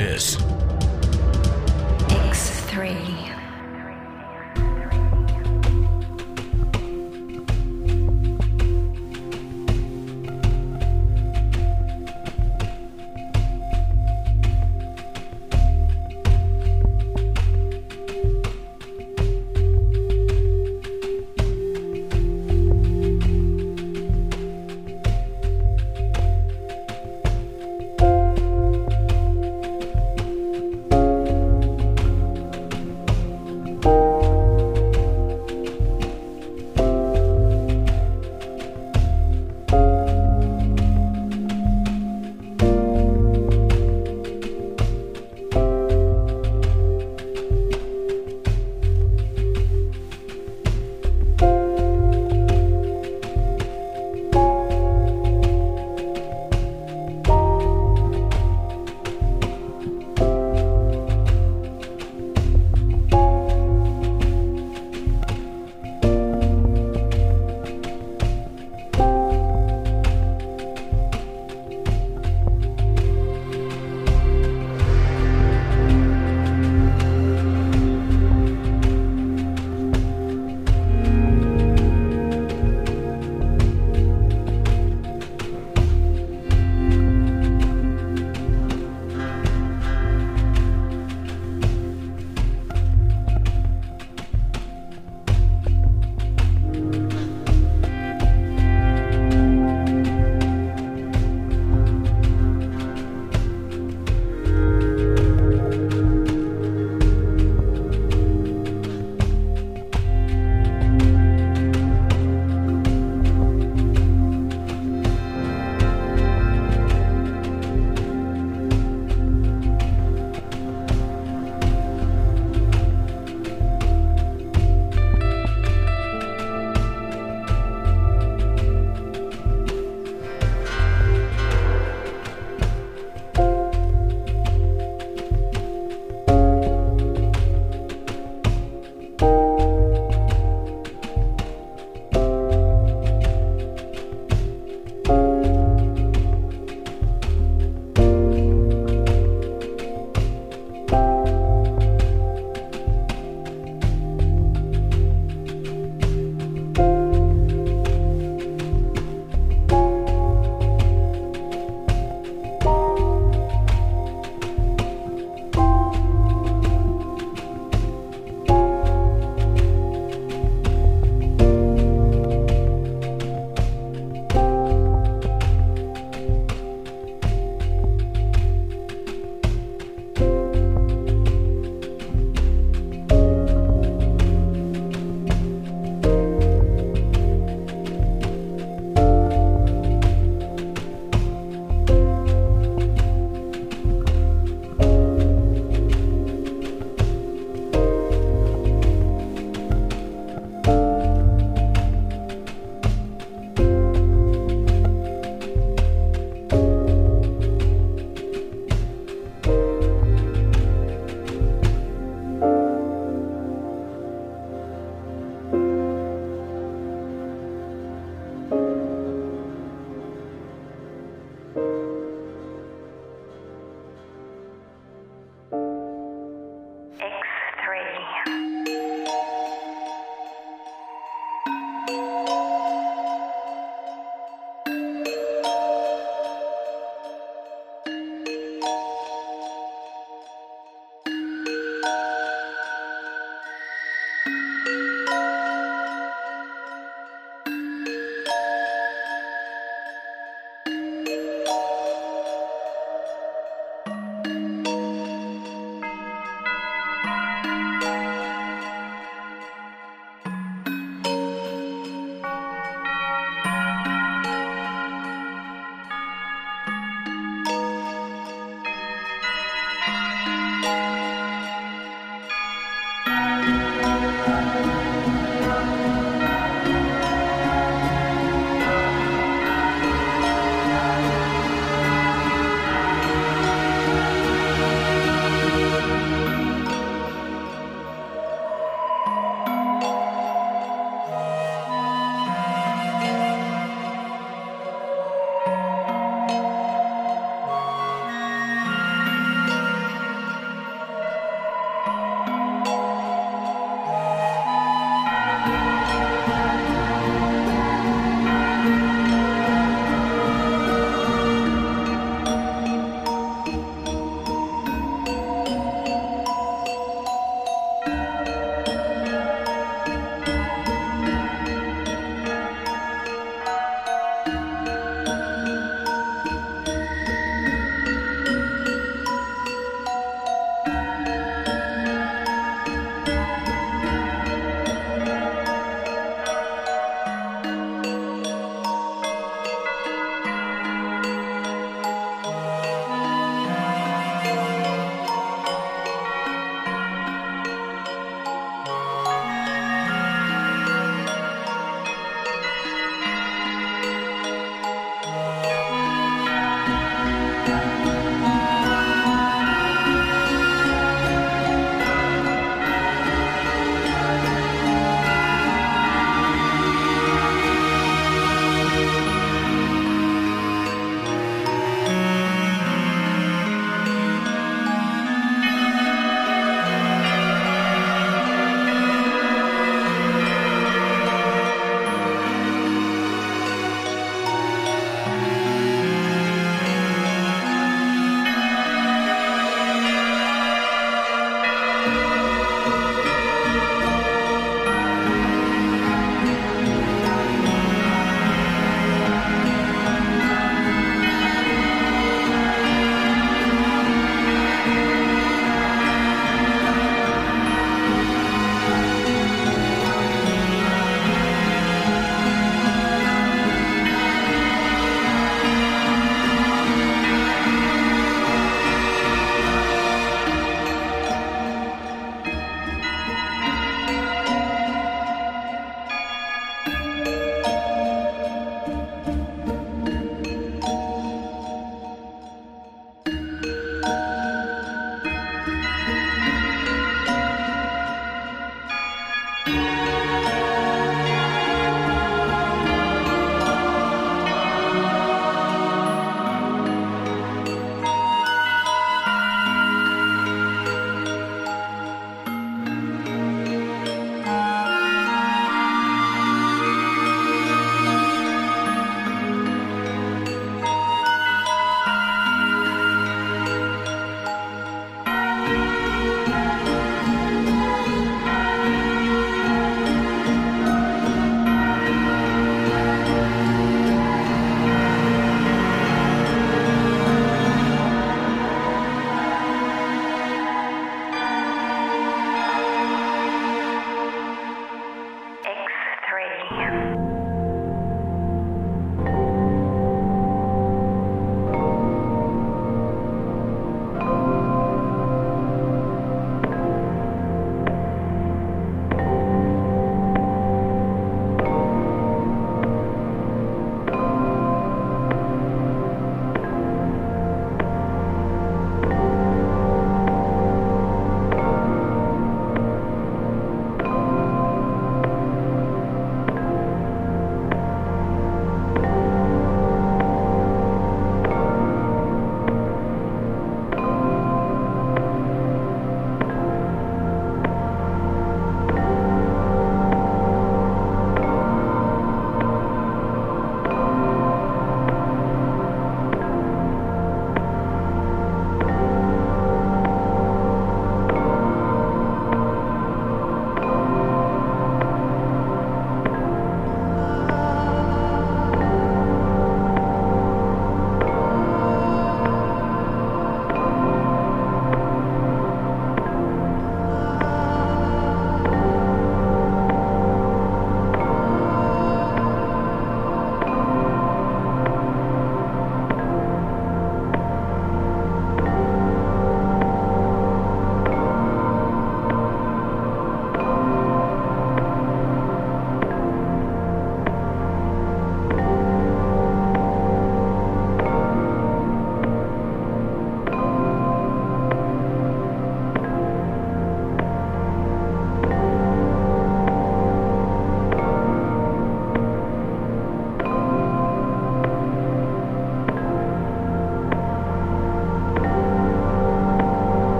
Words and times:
is 0.00 0.36
X3. 2.08 3.29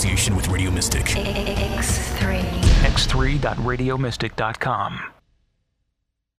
Association 0.00 0.34
with 0.34 0.48
Radio 0.48 0.70
Mystic. 0.70 1.04
X3. 1.04 2.40
X3.radiomystic.com. 2.88 5.19